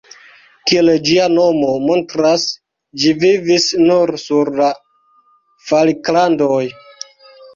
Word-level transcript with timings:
Kiel 0.69 0.87
ĝia 1.07 1.25
nomo 1.33 1.73
montras, 1.89 2.45
ĝi 3.03 3.13
vivis 3.23 3.67
nur 3.89 4.13
sur 4.23 4.51
la 4.61 4.69
Falklandoj. 5.67 6.63